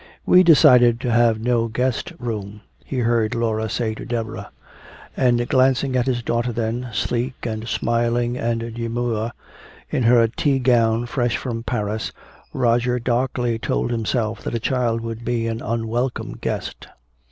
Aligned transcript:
"We 0.25 0.41
decided 0.41 0.99
to 1.01 1.11
have 1.11 1.39
no 1.39 1.67
guest 1.67 2.11
room," 2.17 2.61
he 2.83 2.97
heard 3.01 3.35
Laura 3.35 3.69
say 3.69 3.93
to 3.93 4.03
Deborah. 4.03 4.49
And 5.15 5.47
glancing 5.47 5.95
at 5.95 6.07
his 6.07 6.23
daughter 6.23 6.51
then, 6.51 6.89
sleek 6.91 7.35
and 7.45 7.67
smiling 7.67 8.35
and 8.35 8.73
demure, 8.73 9.31
in 9.91 10.01
her 10.01 10.27
tea 10.27 10.57
gown 10.57 11.05
fresh 11.05 11.37
from 11.37 11.61
Paris, 11.61 12.11
Roger 12.51 12.97
darkly 12.97 13.59
told 13.59 13.91
himself 13.91 14.41
that 14.41 14.55
a 14.55 14.59
child 14.59 15.01
would 15.01 15.23
be 15.23 15.45
an 15.45 15.61
unwelcome 15.61 16.31
guest. 16.41 16.87